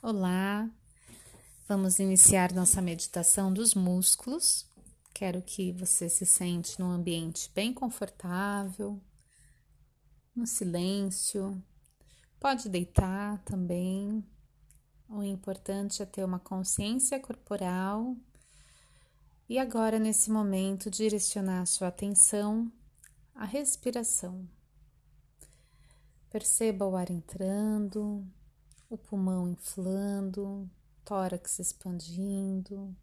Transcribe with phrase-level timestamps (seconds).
[0.00, 0.70] Olá,
[1.66, 4.64] vamos iniciar nossa meditação dos músculos.
[5.12, 9.02] Quero que você se sente num ambiente bem confortável,
[10.36, 11.60] no silêncio.
[12.38, 14.24] Pode deitar também.
[15.08, 18.16] O importante é ter uma consciência corporal
[19.48, 22.70] e agora, nesse momento, direcionar sua atenção
[23.34, 24.48] à respiração.
[26.30, 28.24] Perceba o ar entrando
[28.88, 30.68] o pulmão inflando,
[31.04, 32.96] tórax expandindo.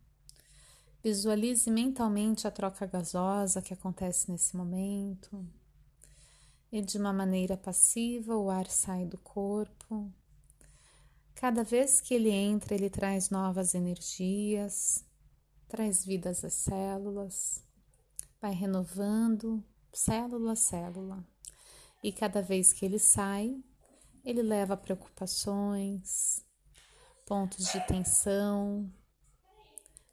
[1.04, 5.48] Visualize mentalmente a troca gasosa que acontece nesse momento.
[6.72, 10.12] E de uma maneira passiva, o ar sai do corpo.
[11.36, 15.06] Cada vez que ele entra, ele traz novas energias,
[15.68, 17.64] traz vidas às células,
[18.42, 21.24] vai renovando célula a célula.
[22.04, 23.64] E cada vez que ele sai,
[24.26, 26.44] ele leva preocupações,
[27.26, 28.92] pontos de tensão.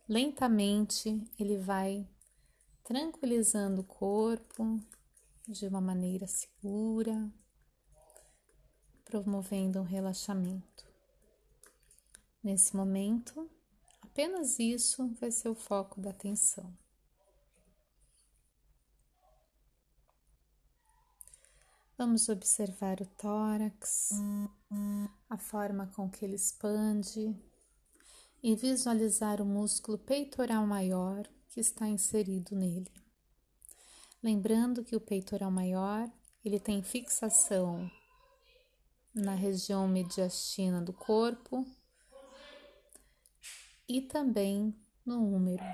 [0.06, 2.06] Lentamente ele vai
[2.84, 4.78] tranquilizando o corpo
[5.48, 7.32] de uma maneira segura,
[9.04, 10.86] promovendo um relaxamento.
[12.42, 13.48] Nesse momento,
[14.02, 16.76] apenas isso vai ser o foco da atenção.
[21.96, 24.10] Vamos observar o tórax,
[25.28, 27.36] a forma com que ele expande
[28.42, 32.90] e visualizar o músculo peitoral maior que está inserido nele.
[34.22, 36.10] Lembrando que o peitoral maior,
[36.44, 37.90] ele tem fixação
[39.14, 41.66] na região mediastina do corpo
[43.86, 45.64] e também no úmero.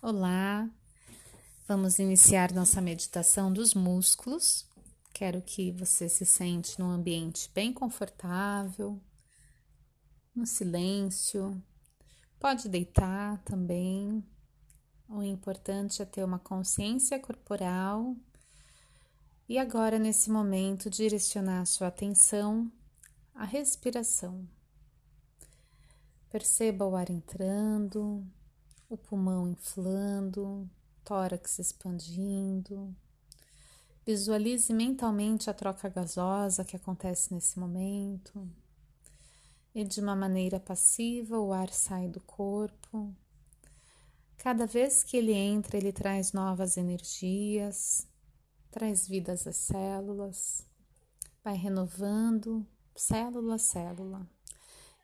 [0.00, 0.70] Olá,
[1.68, 4.66] Vamos iniciar nossa meditação dos músculos.
[5.12, 8.98] Quero que você se sente num ambiente bem confortável,
[10.34, 11.62] no silêncio.
[12.40, 14.24] Pode deitar também.
[15.10, 18.16] O importante é ter uma consciência corporal
[19.46, 22.72] e agora, nesse momento, direcionar sua atenção
[23.34, 24.48] à respiração.
[26.30, 28.26] Perceba o ar entrando,
[28.88, 30.66] o pulmão inflando,
[31.08, 32.94] tórax expandindo.
[34.04, 38.46] Visualize mentalmente a troca gasosa que acontece nesse momento.
[39.74, 43.14] E de uma maneira passiva, o ar sai do corpo.
[44.36, 48.06] Cada vez que ele entra, ele traz novas energias,
[48.70, 50.66] traz vidas às células,
[51.42, 54.28] vai renovando célula a célula.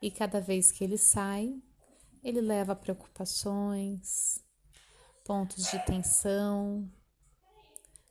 [0.03, 1.59] E cada vez que ele sai,
[2.23, 4.44] ele leva preocupações,
[5.25, 6.89] pontos de tensão.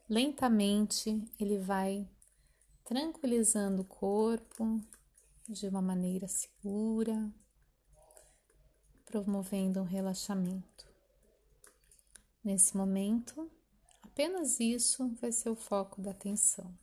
[0.09, 2.09] Lentamente ele vai
[2.83, 4.81] tranquilizando o corpo
[5.47, 7.31] de uma maneira segura,
[9.05, 10.91] promovendo um relaxamento.
[12.43, 13.49] Nesse momento,
[14.01, 16.77] apenas isso vai ser o foco da atenção.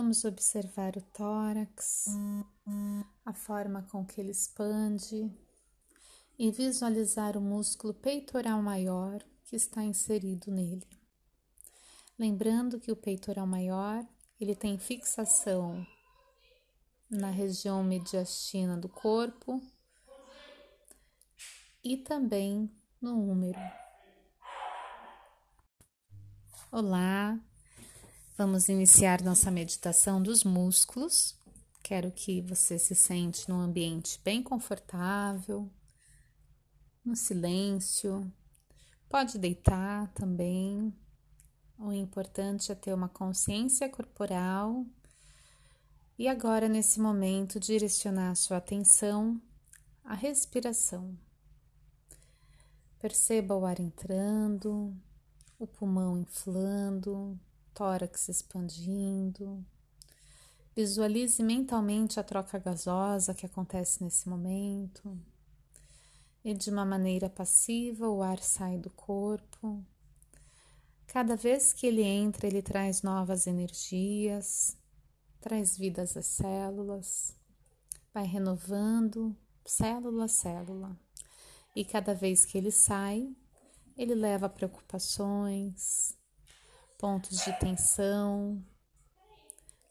[0.00, 2.06] Vamos observar o tórax,
[3.26, 5.28] a forma com que ele expande
[6.38, 10.86] e visualizar o músculo peitoral maior que está inserido nele.
[12.16, 14.06] Lembrando que o peitoral maior,
[14.40, 15.84] ele tem fixação
[17.10, 19.60] na região mediastina do corpo
[21.82, 22.70] e também
[23.02, 23.58] no úmero.
[26.70, 27.36] Olá,
[28.38, 31.36] Vamos iniciar nossa meditação dos músculos.
[31.82, 35.68] Quero que você se sente num ambiente bem confortável,
[37.04, 38.32] no silêncio.
[39.08, 40.94] Pode deitar também.
[41.76, 44.86] O importante é ter uma consciência corporal
[46.16, 49.42] e agora, nesse momento, direcionar sua atenção
[50.04, 51.18] à respiração.
[53.00, 54.96] Perceba o ar entrando,
[55.58, 57.36] o pulmão inflando,
[57.78, 59.64] tórax expandindo.
[60.74, 65.16] Visualize mentalmente a troca gasosa que acontece nesse momento.
[66.44, 69.84] E de uma maneira passiva, o ar sai do corpo.
[71.06, 74.76] Cada vez que ele entra, ele traz novas energias,
[75.40, 77.36] traz vidas às células,
[78.12, 80.98] vai renovando célula a célula.
[81.76, 83.32] E cada vez que ele sai,
[83.96, 86.18] ele leva preocupações,
[86.98, 88.62] pontos de tensão.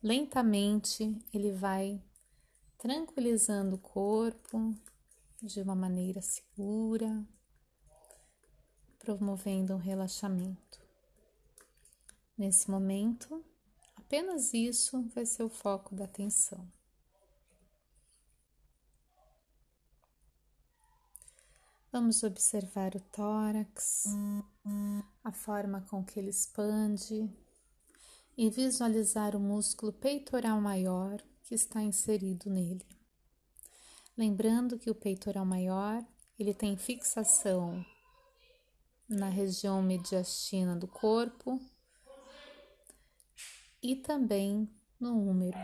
[0.03, 2.03] Lentamente ele vai
[2.77, 4.75] tranquilizando o corpo
[5.41, 7.25] de uma maneira segura,
[8.99, 10.85] promovendo um relaxamento.
[12.37, 13.43] Nesse momento,
[13.95, 16.71] apenas isso vai ser o foco da atenção.
[21.91, 24.03] Vamos observar o tórax,
[25.23, 27.29] a forma com que ele expande
[28.37, 32.85] e visualizar o músculo peitoral maior que está inserido nele.
[34.17, 36.03] Lembrando que o peitoral maior,
[36.39, 37.85] ele tem fixação
[39.07, 41.59] na região mediastina do corpo
[43.81, 45.57] e também no úmero.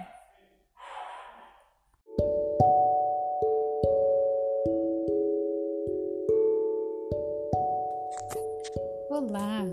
[9.25, 9.65] Olá!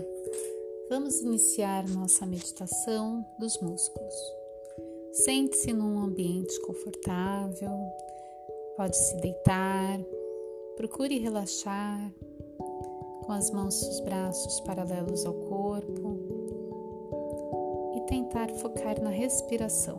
[0.89, 4.15] Vamos iniciar nossa meditação dos músculos.
[5.11, 7.77] Sente-se num ambiente confortável,
[8.77, 9.99] pode se deitar,
[10.77, 12.13] procure relaxar
[13.25, 16.17] com as mãos e os braços paralelos ao corpo
[17.97, 19.97] e tentar focar na respiração.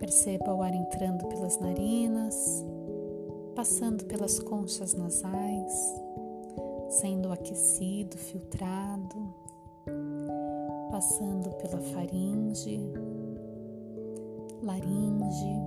[0.00, 2.64] Perceba o ar entrando pelas narinas,
[3.54, 6.06] passando pelas conchas nasais,
[7.00, 9.34] sendo aquecido, filtrado,
[10.90, 12.80] passando pela faringe,
[14.62, 15.60] laringe,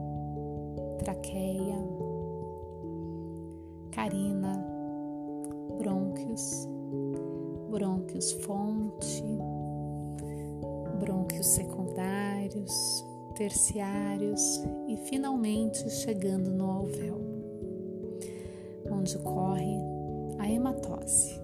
[0.97, 1.77] traqueia,
[3.91, 4.53] carina
[5.77, 6.67] brônquios,
[7.69, 9.23] brônquios fonte,
[10.99, 13.05] brônquios secundários,
[13.35, 17.23] terciários e finalmente chegando no alvéolo,
[18.91, 19.88] onde ocorre
[20.49, 21.39] hematose,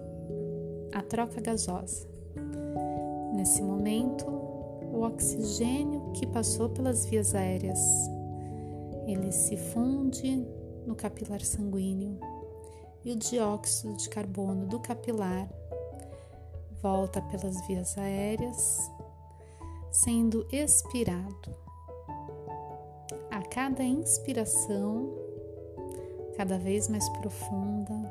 [0.92, 2.08] a troca gasosa.
[3.34, 4.26] Nesse momento,
[4.92, 7.80] o oxigênio que passou pelas vias aéreas,
[9.06, 10.46] ele se funde
[10.86, 12.18] no capilar sanguíneo
[13.04, 15.48] e o dióxido de carbono do capilar
[16.82, 18.90] volta pelas vias aéreas,
[19.90, 21.54] sendo expirado.
[23.30, 25.12] A cada inspiração,
[26.36, 28.05] cada vez mais profunda,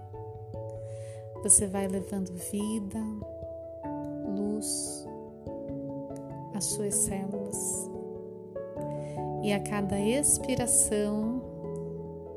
[1.46, 3.00] você vai levando vida,
[4.36, 5.08] luz
[6.56, 7.88] às suas células.
[9.44, 11.44] E a cada expiração,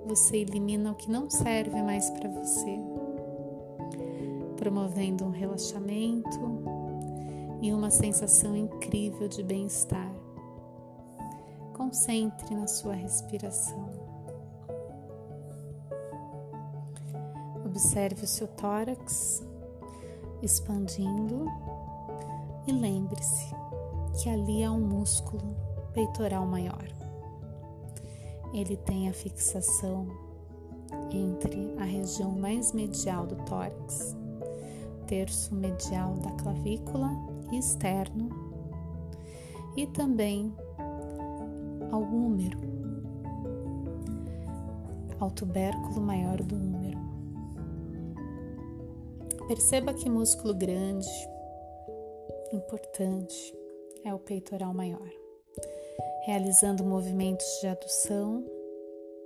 [0.05, 2.79] você elimina o que não serve mais para você,
[4.59, 6.39] promovendo um relaxamento
[7.63, 10.13] e uma sensação incrível de bem-estar.
[11.73, 13.88] Concentre na sua respiração.
[17.99, 19.45] Observe o seu tórax
[20.41, 21.47] expandindo
[22.65, 23.53] e lembre-se
[24.15, 25.57] que ali há um músculo
[25.93, 26.85] peitoral maior
[28.55, 30.07] ele tem a fixação
[31.11, 34.17] entre a região mais medial do tórax,
[35.09, 37.11] terço medial da clavícula
[37.51, 38.29] externo
[39.77, 40.55] e também
[41.91, 42.61] ao úmero,
[45.19, 46.78] ao tubérculo maior do úmero.
[49.49, 51.09] Perceba que músculo grande,
[52.53, 53.55] importante,
[54.05, 55.09] é o peitoral maior
[56.29, 58.45] realizando movimentos de adução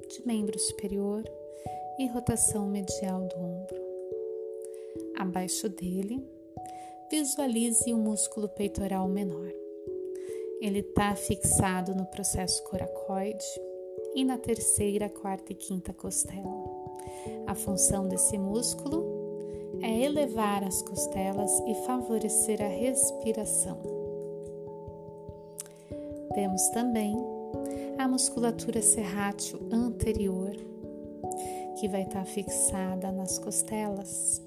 [0.09, 1.25] de membro superior
[1.99, 3.77] e rotação medial do ombro.
[5.17, 6.25] Abaixo dele,
[7.11, 9.51] visualize o músculo peitoral menor.
[10.61, 13.45] Ele está fixado no processo coracoide
[14.15, 16.55] e na terceira, quarta e quinta costela.
[17.49, 19.12] A função desse músculo
[19.83, 23.79] é elevar as costelas e favorecer a respiração.
[26.35, 27.17] Temos também
[27.99, 30.53] a musculatura serrátil anterior,
[31.79, 34.41] que vai estar fixada nas costelas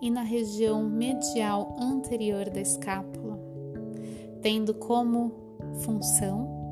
[0.00, 3.38] e na região medial anterior da escápula,
[4.40, 5.32] tendo como
[5.80, 6.62] função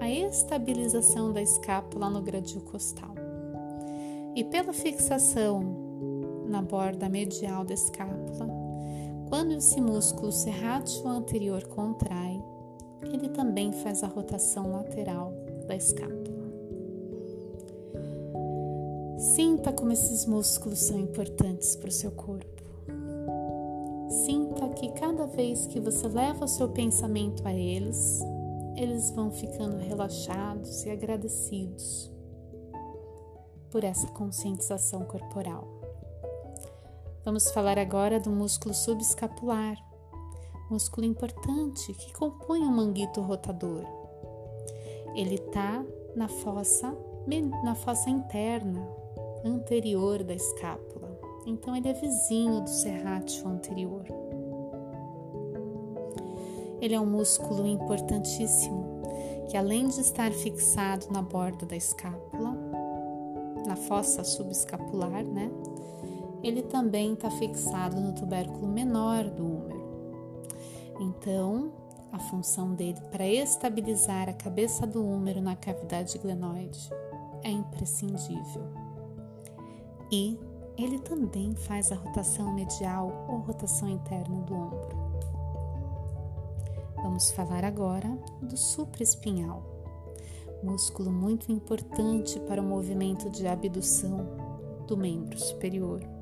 [0.00, 3.14] a estabilização da escápula no gradil costal.
[4.34, 5.83] E pela fixação
[6.54, 8.48] na borda medial da escápula,
[9.28, 12.40] quando esse músculo serrátil anterior contrai,
[13.02, 15.32] ele também faz a rotação lateral
[15.66, 16.44] da escápula.
[19.18, 22.62] Sinta como esses músculos são importantes para o seu corpo.
[24.24, 28.20] Sinta que cada vez que você leva o seu pensamento a eles,
[28.76, 32.12] eles vão ficando relaxados e agradecidos
[33.72, 35.73] por essa conscientização corporal.
[37.24, 39.76] Vamos falar agora do músculo subescapular
[40.70, 43.84] músculo importante que compõe o manguito rotador.
[45.14, 45.84] Ele está
[46.16, 46.96] na fossa,
[47.62, 48.86] na fossa interna,
[49.44, 51.18] anterior da escápula.
[51.46, 54.04] Então ele é vizinho do serrátil anterior.
[56.80, 59.00] ele é um músculo importantíssimo
[59.48, 62.54] que, além de estar fixado na borda da escápula,
[63.66, 65.50] na fossa subescapular, né?
[66.44, 69.82] Ele também está fixado no tubérculo menor do úmero.
[71.00, 71.72] Então,
[72.12, 76.90] a função dele para estabilizar a cabeça do úmero na cavidade glenoide
[77.42, 78.62] é imprescindível.
[80.12, 80.38] E
[80.76, 85.04] ele também faz a rotação medial ou rotação interna do ombro.
[86.96, 88.08] Vamos falar agora
[88.42, 89.62] do supraespinhal,
[90.62, 94.26] músculo muito importante para o movimento de abdução
[94.86, 96.13] do membro superior.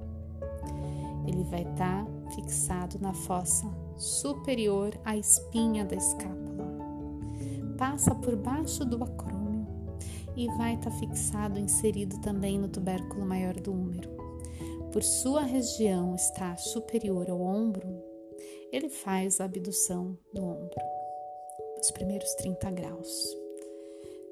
[1.27, 6.73] Ele vai estar tá fixado na fossa superior à espinha da escápula.
[7.79, 9.67] Passa por baixo do acrômio
[10.37, 14.11] e vai estar tá fixado, inserido também no tubérculo maior do úmero.
[14.93, 17.89] Por sua região estar superior ao ombro,
[18.71, 20.77] ele faz a abdução do ombro,
[21.81, 23.37] os primeiros 30 graus.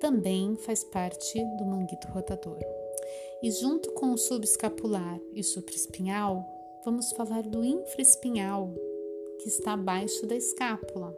[0.01, 2.59] Também faz parte do manguito rotador.
[3.43, 8.73] E junto com o subescapular e supraespinhal, vamos falar do infraespinhal,
[9.41, 11.15] que está abaixo da escápula,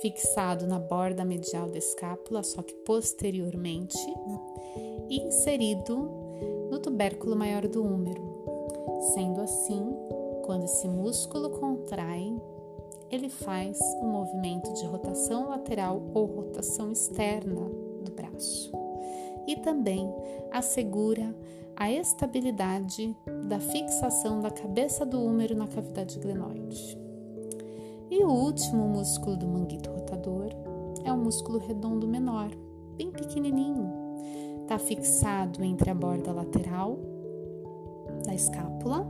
[0.00, 3.96] fixado na borda medial da escápula, só que posteriormente,
[5.08, 5.96] e inserido
[6.70, 8.26] no tubérculo maior do úmero.
[9.14, 9.84] Sendo assim,
[10.44, 12.36] quando esse músculo contrai,
[13.10, 17.64] ele faz um movimento de rotação lateral ou rotação externa
[18.02, 18.70] do braço
[19.46, 20.12] e também
[20.50, 21.34] assegura
[21.80, 26.98] a estabilidade da fixação da cabeça do úmero na cavidade glenoide.
[28.10, 30.48] E o último músculo do manguito rotador
[31.04, 32.50] é o músculo redondo menor,
[32.96, 33.92] bem pequenininho.
[34.62, 36.98] Está fixado entre a borda lateral
[38.26, 39.06] da escápula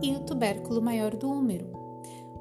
[0.00, 1.66] e o tubérculo maior do úmero.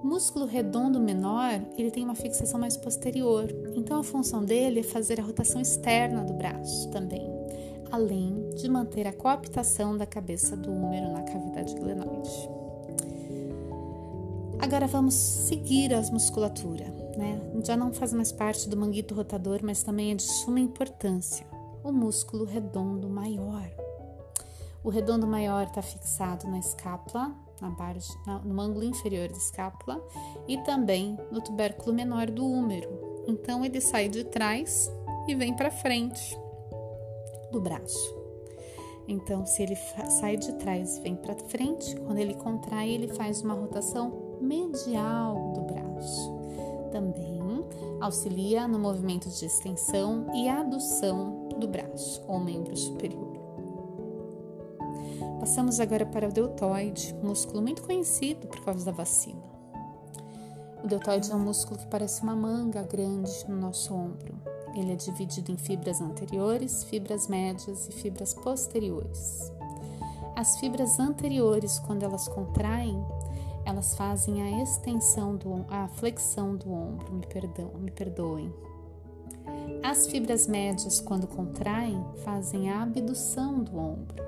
[0.02, 4.84] O músculo redondo menor, ele tem uma fixação mais posterior, então a função dele é
[4.84, 7.35] fazer a rotação externa do braço também
[7.92, 12.50] além de manter a coaptação da cabeça do úmero na cavidade glenoide.
[14.60, 16.86] Agora vamos seguir as musculatura,
[17.18, 17.40] né?
[17.64, 21.46] Já não faz mais parte do manguito rotador, mas também é de suma importância.
[21.84, 23.70] O músculo redondo maior.
[24.84, 28.10] O redondo maior está fixado na escápula, na barge,
[28.44, 30.02] no ângulo inferior da escápula
[30.48, 32.90] e também no tubérculo menor do úmero.
[33.28, 34.92] Então ele sai de trás
[35.28, 36.38] e vem para frente
[37.52, 38.16] do braço.
[39.08, 39.76] Então, se ele
[40.20, 45.54] sai de trás e vem para frente, quando ele contrai, ele faz uma rotação medial
[45.54, 46.36] do braço.
[46.92, 47.36] Também
[48.02, 53.36] auxilia no movimento de extensão e adução do braço ou membro superior.
[55.40, 59.44] Passamos agora para o deltoide, músculo muito conhecido por causa da vacina.
[60.84, 64.55] O deltoide é um músculo que parece uma manga grande no nosso ombro.
[64.76, 69.52] Ele é dividido em fibras anteriores, fibras médias e fibras posteriores.
[70.36, 73.02] As fibras anteriores, quando elas contraem,
[73.66, 78.54] elas fazem a extensão do a flexão do ombro, me perdão, me perdoem.
[79.82, 84.24] As fibras médias, quando contraem, fazem a abdução do ombro.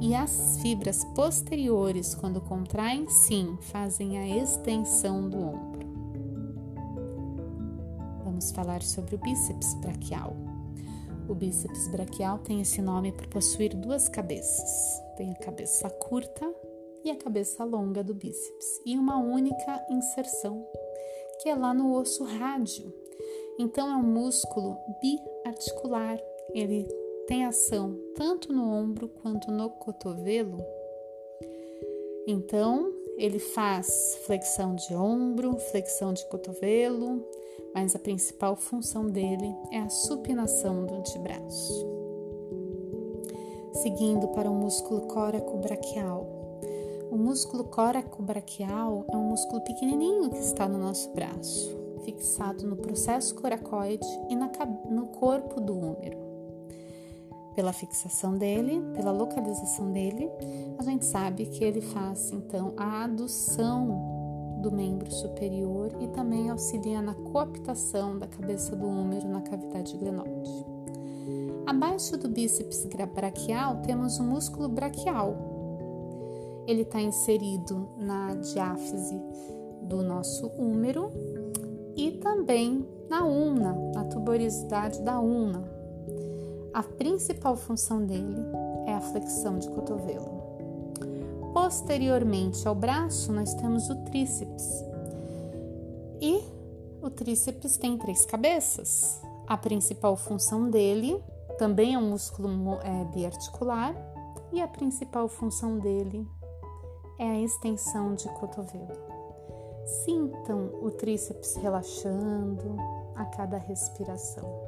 [0.00, 5.71] E as fibras posteriores, quando contraem, sim, fazem a extensão do ombro
[8.42, 10.34] vamos falar sobre o bíceps braquial.
[11.28, 15.00] O bíceps braquial tem esse nome por possuir duas cabeças.
[15.16, 16.52] Tem a cabeça curta
[17.04, 20.66] e a cabeça longa do bíceps e uma única inserção,
[21.40, 22.92] que é lá no osso rádio.
[23.60, 26.18] Então é um músculo biarticular.
[26.52, 26.88] Ele
[27.28, 30.58] tem ação tanto no ombro quanto no cotovelo.
[32.26, 37.24] Então, ele faz flexão de ombro, flexão de cotovelo,
[37.74, 41.86] mas a principal função dele é a supinação do antebraço.
[43.74, 46.26] Seguindo para o músculo córaco-braquial.
[47.10, 53.34] O músculo córaco-braquial é um músculo pequenininho que está no nosso braço, fixado no processo
[53.34, 54.50] coracoide e na,
[54.90, 56.21] no corpo do úmero.
[57.54, 60.30] Pela fixação dele, pela localização dele,
[60.78, 64.12] a gente sabe que ele faz então a adução
[64.62, 70.64] do membro superior e também auxilia na coaptação da cabeça do úmero na cavidade glenoide.
[71.66, 75.36] Abaixo do bíceps braquial temos o músculo braquial.
[76.66, 79.20] Ele está inserido na diáfise
[79.82, 81.10] do nosso úmero
[81.96, 85.81] e também na ulna, na tuberosidade da ulna.
[86.74, 88.36] A principal função dele
[88.86, 90.42] é a flexão de cotovelo.
[91.52, 94.82] Posteriormente ao braço, nós temos o tríceps.
[96.18, 96.40] E
[97.02, 99.20] o tríceps tem três cabeças.
[99.46, 101.22] A principal função dele
[101.58, 102.48] também é um músculo
[102.82, 103.94] é, biarticular
[104.50, 106.26] e a principal função dele
[107.18, 108.96] é a extensão de cotovelo.
[110.04, 112.76] Sintam o tríceps relaxando
[113.14, 114.61] a cada respiração.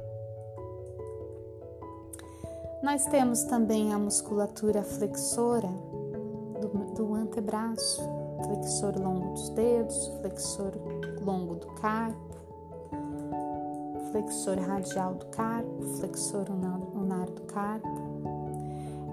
[2.85, 5.69] Nós temos também a musculatura flexora
[6.61, 7.99] do, do antebraço,
[8.45, 10.71] flexor longo dos dedos, flexor
[11.19, 12.37] longo do carpo,
[14.11, 16.45] flexor radial do carpo, flexor
[16.93, 17.89] unar do carpo.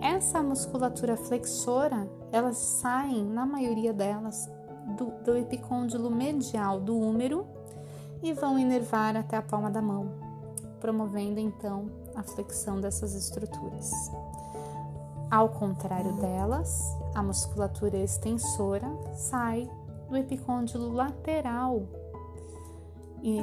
[0.03, 4.51] Essa musculatura flexora, elas saem, na maioria delas,
[4.99, 7.47] do, do epicôndilo medial do úmero
[8.23, 10.13] e vão inervar até a palma da mão,
[10.79, 13.91] promovendo então a flexão dessas estruturas.
[15.31, 16.83] Ao contrário delas,
[17.15, 19.71] a musculatura extensora sai
[20.09, 21.83] do epicôndilo lateral
[23.23, 23.39] e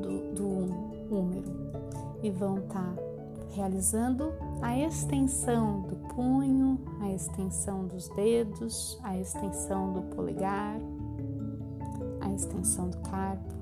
[0.00, 1.72] do, do úmero
[2.22, 3.02] e vão estar tá
[3.50, 10.78] realizando a extensão do punho, a extensão dos dedos, a extensão do polegar,
[12.20, 13.52] a extensão do carpo.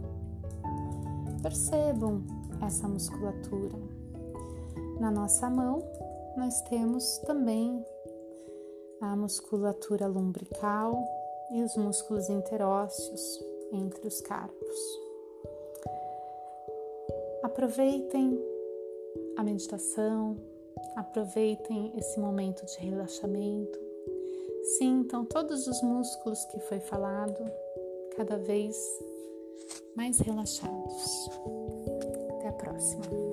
[1.43, 2.23] Percebam
[2.61, 3.90] essa musculatura.
[5.01, 5.83] Na nossa mão,
[6.37, 7.83] nós temos também
[9.01, 11.03] a musculatura lombrical
[11.51, 13.43] e os músculos interósseos
[13.73, 15.01] entre os carpos.
[17.43, 18.39] Aproveitem
[19.39, 20.37] a meditação,
[20.95, 23.79] aproveitem esse momento de relaxamento,
[24.79, 27.43] sintam todos os músculos que foi falado
[28.19, 28.77] cada vez
[29.97, 31.31] mais relaxados.
[32.37, 33.30] Até a próxima.